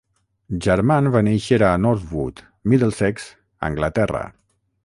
[0.65, 3.31] Jarman va néixer a Northwood, Middlesex,
[3.73, 4.29] Anglaterra.